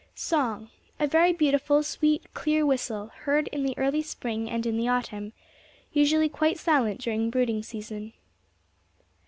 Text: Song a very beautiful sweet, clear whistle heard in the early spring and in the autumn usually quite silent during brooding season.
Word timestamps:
Song 0.15 0.71
a 0.99 1.05
very 1.05 1.31
beautiful 1.31 1.83
sweet, 1.83 2.25
clear 2.33 2.65
whistle 2.65 3.11
heard 3.19 3.47
in 3.49 3.61
the 3.61 3.77
early 3.77 4.01
spring 4.01 4.49
and 4.49 4.65
in 4.65 4.75
the 4.75 4.87
autumn 4.87 5.31
usually 5.93 6.27
quite 6.27 6.57
silent 6.57 6.99
during 6.99 7.29
brooding 7.29 7.61
season. 7.61 8.13